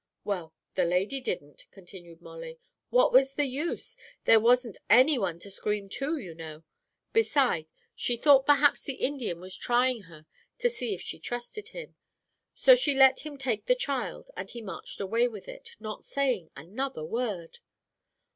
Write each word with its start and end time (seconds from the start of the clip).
"Well, 0.23 0.55
the 0.73 0.83
lady 0.83 1.21
didn't," 1.21 1.67
continued 1.69 2.23
Molly. 2.23 2.57
"What 2.89 3.13
was 3.13 3.35
the 3.35 3.45
use? 3.45 3.95
There 4.25 4.39
wasn't 4.39 4.79
any 4.89 5.19
one 5.19 5.37
to 5.41 5.51
scream 5.51 5.89
to, 5.89 6.17
you 6.17 6.33
know. 6.33 6.63
Beside, 7.13 7.67
she 7.95 8.17
thought 8.17 8.47
perhaps 8.47 8.81
the 8.81 8.95
Indian 8.95 9.39
was 9.39 9.55
trying 9.55 10.01
her 10.09 10.25
to 10.57 10.69
see 10.71 10.95
if 10.95 11.03
she 11.03 11.19
trusted 11.19 11.67
him. 11.67 11.93
So 12.55 12.75
she 12.75 12.95
let 12.95 13.19
him 13.19 13.37
take 13.37 13.67
the 13.67 13.75
child, 13.75 14.31
and 14.35 14.49
he 14.49 14.63
marched 14.63 14.99
away 14.99 15.27
with 15.27 15.47
it, 15.47 15.69
not 15.79 16.03
saying 16.03 16.49
another 16.55 17.05
word. 17.05 17.59